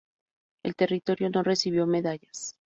El 0.63 0.73
territorio 0.75 1.29
no 1.29 1.43
recibió 1.43 1.85
medallas. 1.85 2.57